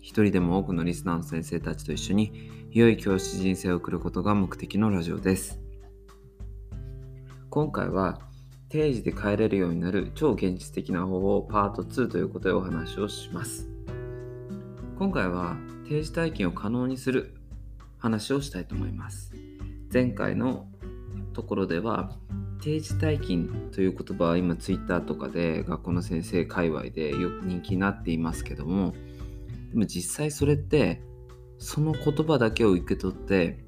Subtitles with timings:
[0.00, 5.60] 一人でも多くのリスナーの先生たちと一緒に良い教師人生を送ることが目的のラジオです。
[7.50, 8.20] 今回は
[8.70, 13.68] 定時で帰れるようになる超現実的な方法パート2ということでお話をします。
[14.98, 17.34] 今回は定時退勤を可能にする
[17.98, 19.34] 話をしたいと思います。
[19.92, 20.66] 前回の
[21.34, 22.16] ところでは
[22.62, 28.94] 定時退勤という言葉は今 Twitter とかで学校の先生界隈でよく人気になっていますけども
[29.70, 31.02] でも実際それって
[31.58, 33.64] その言葉だけを受け取って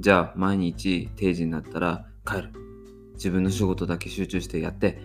[0.00, 2.52] じゃあ毎日定時になったら帰る。
[3.14, 5.00] 自分の仕事だけ集中してやって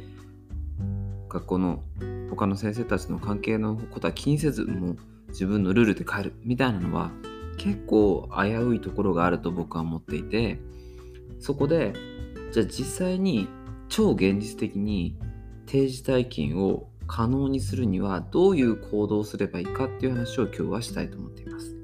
[1.29, 1.83] 学校の
[2.31, 4.97] 他の先生たちの関係のことは気にせずもう
[5.29, 6.33] 自分のルールで帰る。
[6.43, 7.11] みたいなのは
[7.57, 10.59] 結構危ういところがあると僕は思っていて
[11.39, 11.93] そこで
[12.51, 13.47] じゃあ実際に
[13.89, 15.17] 超現実的に
[15.65, 21.75] 定時退勤を可能にするにはどういう行動をすればいいかっていう話を今日はしたいと思っています。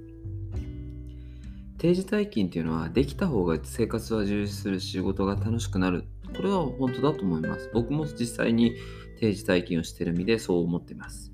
[1.80, 6.06] 定時退勤っていうのはできた方が生活は充実する仕事が楽しくなる。
[6.36, 7.72] これは本当だと思います。
[7.74, 8.76] 僕も実際に
[9.20, 11.34] 定時退勤をしてる身でそう思っています。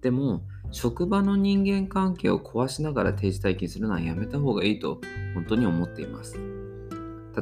[0.00, 5.00] でも、職場の人間関係を壊しながら定時退勤するのはやめた方がいいと
[5.34, 6.38] 本当に思っています。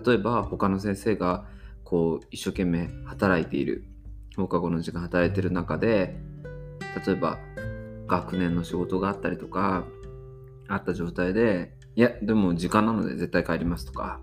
[0.05, 1.45] 例えば他の先生が
[1.85, 3.85] こう一生懸命働いている
[4.37, 6.17] 放課後の時間働いてる中で
[7.07, 7.39] 例えば
[8.07, 9.85] 学年の仕事があったりとか
[10.69, 14.21] あった状態でいやでも時間なので絶対帰りますとか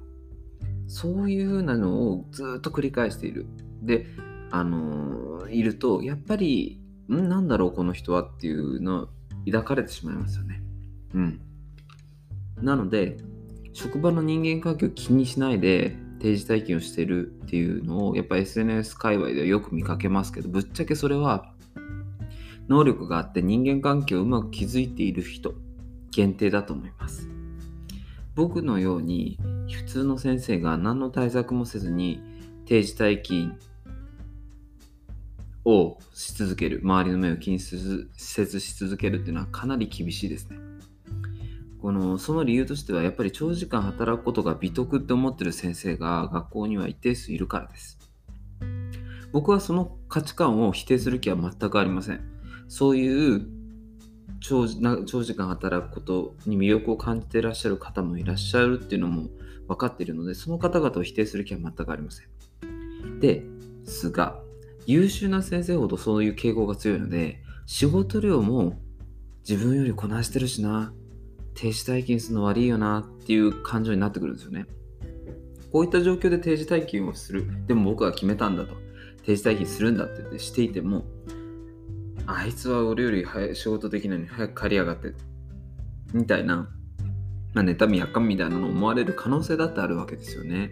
[0.88, 3.46] そういう風なのをずっと繰り返している。
[3.84, 4.08] で
[4.52, 9.08] あのー、いるとやっぱりんなんだろうこの人はっていうのを
[9.46, 10.62] 抱かれてしまいますよね。
[11.14, 11.42] うん。
[12.62, 13.18] なので
[13.74, 21.52] 職場の人間関係を気にしないで定時体験をしてるっていうのをやっぱ SNS 界隈ではよく見かけますけどぶっちゃけそれは
[22.68, 25.54] 能力があって人間関係をうまく築いている人
[26.12, 27.28] 限定だと思います。
[28.36, 29.38] 僕のように
[29.70, 32.22] 普通の先生が何の対策もせずに
[32.66, 33.60] 定時退勤
[35.66, 40.69] をし続ける周りの目を気にせずし続けるっていうのはかなり厳しいですね。
[41.82, 47.98] このその理由としてはやっぱり長時間働くことが美徳って思ってる先生が学校には一定数いるからです。
[49.32, 52.22] 僕はその価値観を否定する気は全くありません。
[52.68, 53.48] そういう
[54.42, 59.30] 長時間働くことに魅力を感じていらっしゃる方もいらっしゃるっていうのも
[59.68, 63.20] 分かっているので、その方々を否定する気は全くありません。
[63.20, 63.44] で
[63.86, 64.40] すが、
[64.86, 68.80] 優秀な先生ほどそういう傾向が強いので、仕事量も
[69.48, 70.94] 自分よりこなしてるしな、
[71.54, 74.66] 定時退勤するの悪いよなっていう感情になってくるんですよね。
[75.72, 77.46] こういった状況で定時退勤をする。
[77.68, 78.74] でも僕は決めたんだと。
[79.26, 81.06] 定時退勤するんだって言ってしていても、
[82.26, 85.14] あいつは俺より仕事できないのに早く帰りやがって。
[86.14, 86.70] みたいな、
[87.54, 90.72] まあ、妬みやっかみみたいなのを思われる可能性だってあるわけですよね。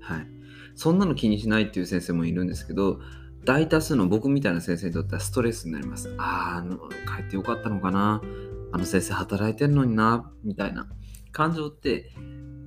[0.00, 0.26] はい。
[0.74, 3.00] そんなの気にしないっていう先生もいるんですけど、
[3.44, 6.12] 大多数の僕みたいな先生にとってはストレスになります。
[6.18, 8.22] ああ、帰ってよかったのかな。
[8.72, 10.88] あの先生働いてんのにな、みたいな
[11.30, 12.10] 感情って、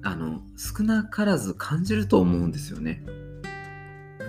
[0.04, 3.04] あの、少なからず感じると思うんですよね。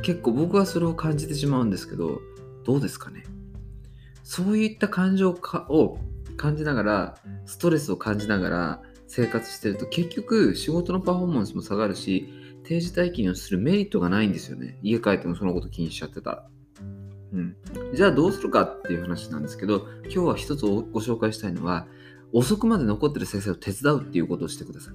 [0.03, 2.20] 結構僕はそれを感じてしまうんですけど、
[2.64, 3.25] どうですかね
[4.25, 5.98] そういった感情を
[6.37, 7.14] 感じながら、
[7.44, 12.28] ストレスを感じながら生活してると結局仕事のパフォーマンスも下がるし、
[12.64, 14.79] 定時退勤をするメリットがないんですよね。
[14.82, 16.49] 家帰ってもそのこと気にしちゃってたら。
[17.32, 17.56] うん、
[17.94, 21.87] じゃあどうするかっていう話なんですけど今日は一つご紹介したいのは
[22.32, 24.94] 遅くまで残ってる先生を手伝うっていうことをしてください。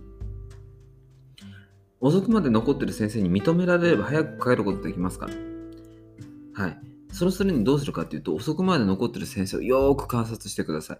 [2.00, 6.64] 遅くまで残ってる先生に認められれば早く帰ることできますから。
[6.64, 6.80] はい。
[7.12, 11.00] そうするにどうするかっていうと遅くまで残ってる先生をよーく観察してください。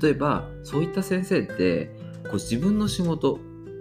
[0.00, 1.90] 例えばそういった先生って
[2.24, 3.38] こう自分の仕事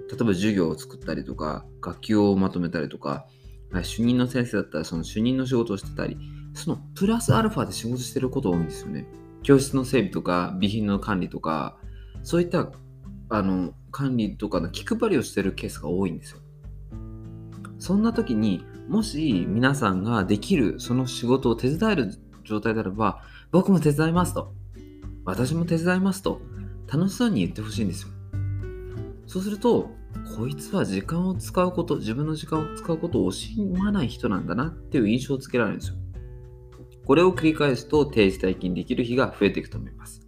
[0.10, 3.26] 例えば授業を作ったりとか学級をまとめたりとか
[3.82, 6.18] 主任の先生だったらその主任の仕事をしてたり
[6.54, 9.08] そのプラスアルファで仕事してること多いんですよね。
[9.44, 11.78] 教室の整備とか備品の管理とか
[12.22, 12.72] そういった
[13.30, 16.40] あの管理とかの気配りをしてるケースが多いんですよ。
[17.80, 22.14] そんな時にもし皆さんができるその仕事を手伝える
[22.44, 24.54] 状態であれば僕も手伝いますと
[25.26, 26.42] 私も手伝いますと
[26.92, 28.10] 楽しそうに言ってほしいんですよ。
[29.26, 29.90] そうすると、
[30.38, 35.96] こいつは時間を使うこと、自分の時間を使うことを惜しまない人なんだなっていう印象をつけられるんですよ。
[37.06, 40.28] これを繰り返すと定時退勤できる日が増えていくと思います。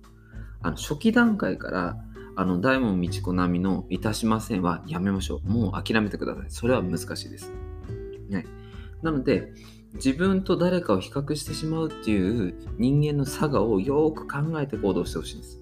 [0.61, 1.97] あの初期段階から
[2.35, 5.49] あの大門道子並みのいたしませんはやめましょう。
[5.49, 6.45] もう諦めてください。
[6.49, 7.51] それは難しいです。
[8.29, 8.45] ね、
[9.01, 9.53] なので、
[9.93, 15.61] 自分と誰かを比較してしまうっていう人間の差がをよく考えて行動してほしいんです。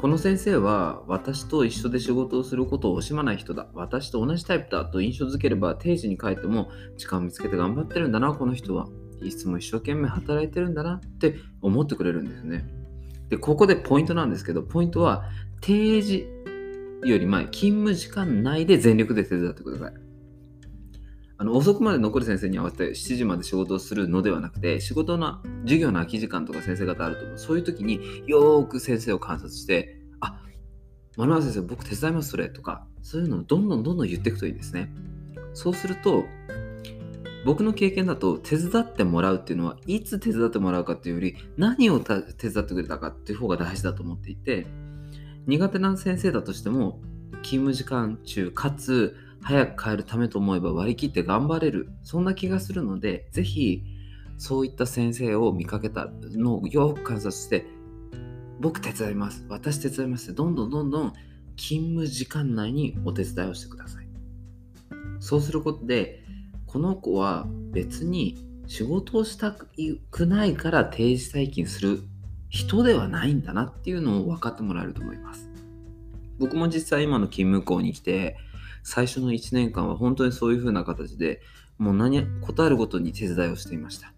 [0.00, 3.68] この先生は私と一緒で仕事をすることを惜しまない人だ。
[3.74, 8.86] 私と同じタイプだと印象づければ定時に帰っても時間を見つけて頑張ってるんだな、この人は。
[9.22, 12.66] いつも一生懸命働いてるんだなって思ってくれるんですね。
[13.28, 15.24] で、ここでポイントなんですけど、ポイントは
[15.60, 16.26] 定時
[17.04, 19.94] より前、勤務時間内で全力で手伝ってください。
[21.36, 27.38] あの遅くまで残る先生に合わせて7時まで仕事をするのではなくて、仕事の授業の空き時間とか先生方あると思う。
[27.38, 30.40] そういう時によーく先生を観察して、あ、
[31.16, 34.92] マナー先生、僕手伝います、それとか、そういうのをどんどんどんどん言っていくといいですね。
[35.54, 36.24] そうすると、
[37.44, 42.14] 僕の経験だと手伝ってもらうっていうのはいつ手伝ってもらうかっていうより何を手
[42.48, 44.66] 伝ってくれたかっていう方が大事だと思っていて
[45.46, 47.00] 苦手な先生だとしても
[47.42, 53.82] 勤務時間中かつ早く帰るためと思えば割り切って頑張れるそんな気がするのでぜひ
[54.38, 57.66] そういった先生を見かけたのをよく観察して
[58.58, 61.12] 僕手伝います私手伝いますってどんどんどんどん
[61.56, 64.04] 勤務時間内にお手伝いをしてください。
[65.20, 66.23] そうすることで
[66.74, 68.36] この子は別に
[68.66, 72.02] 仕事をしたくないから定時退勤する
[72.48, 75.48] 人ではないんだなっていうのを分かってもらえると思います。
[76.40, 78.36] 僕も実際今の勤務校に来て
[78.82, 81.42] 最初の1年間は本当にそういう風な形で
[81.78, 84.12] もう何答えるごとに手伝いをしていました。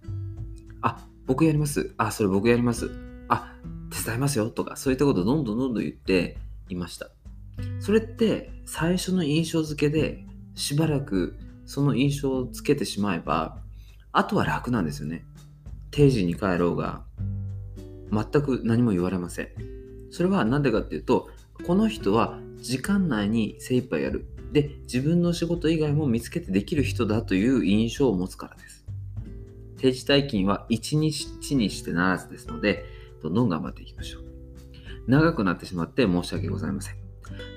[0.81, 1.93] あ、僕やります。
[1.99, 2.91] あ、それ僕やります。
[3.29, 3.53] あ、
[3.91, 6.39] 手伝いますよとかそういったことをどんどんどんどん言って
[6.71, 7.11] いました。
[7.81, 10.25] それって最初の印象付けで
[10.55, 11.37] しばらく
[11.67, 13.59] その印象をつけてしまえば、
[14.13, 15.25] あとは楽なんですよね。
[15.91, 17.05] 定時に帰ろうが、
[18.11, 19.49] 全く何も言われません。
[20.11, 21.29] それは何でかっていうと、
[21.67, 24.27] この人は時間内に精一杯やる。
[24.53, 28.87] で、自分の仕事以外も見つけてできる人だという印象を持つからです。
[29.79, 32.85] 定時退勤は1日にしてならずですので、
[33.23, 34.25] どんどん頑張っていきましょう。
[35.07, 37.06] 長くなってしまって申し訳ございません。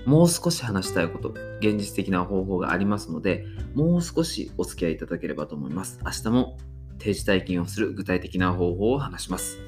[0.05, 1.29] もう少し話したいこと、
[1.59, 3.45] 現実的な方法がありますので、
[3.75, 5.99] もう少しお付き合いいただければと思います。
[6.03, 6.57] 明日も
[6.97, 9.59] 定時退勤をする具体的な方法を話します。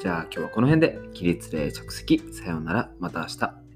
[0.00, 3.67] じゃあ今日はこの辺で起立例着席さようならまた明日。